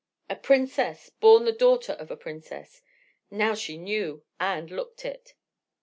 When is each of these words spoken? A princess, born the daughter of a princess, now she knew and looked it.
A 0.31 0.35
princess, 0.35 1.11
born 1.11 1.45
the 1.45 1.51
daughter 1.51 1.93
of 1.93 2.09
a 2.09 2.17
princess, 2.17 2.81
now 3.29 3.53
she 3.53 3.77
knew 3.77 4.23
and 4.39 4.71
looked 4.71 5.05
it. 5.05 5.35